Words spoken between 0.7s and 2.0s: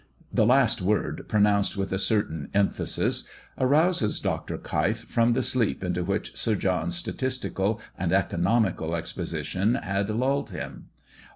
word, pronounced with a